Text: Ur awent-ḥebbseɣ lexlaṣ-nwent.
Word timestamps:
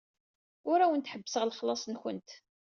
Ur 0.71 0.79
awent-ḥebbseɣ 0.81 1.43
lexlaṣ-nwent. 1.45 2.29